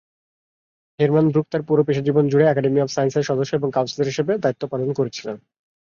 Hermann 0.99 1.25
Bruck 1.29 1.47
তার 1.49 1.63
পুরো 1.67 1.81
পেশাজীবন 1.87 2.25
জুড়ে 2.31 2.45
একাডেমি 2.47 2.79
অফ 2.81 2.89
সায়েন্সের 2.91 3.27
সদস্য 3.29 3.51
এবং 3.55 3.69
কাউন্সিলর 3.71 4.11
হিসাবে 4.11 4.33
দায়িত্ব 4.37 4.63
পালন 4.67 4.89
করেছিলেন। 4.93 5.35